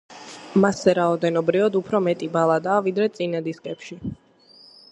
მასზე 0.61 0.93
რაოდენობრივად 0.99 1.77
უფრო 1.81 2.01
მეტი 2.07 2.29
ბალადაა, 2.37 2.79
ვიდრე 2.87 3.09
წინა 3.19 3.43
დისკებში. 3.49 3.99